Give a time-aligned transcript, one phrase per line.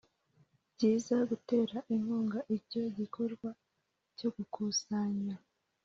[0.73, 3.49] Byiza gutera inkunga icyo gikorwa
[4.17, 5.35] cyo gukusanya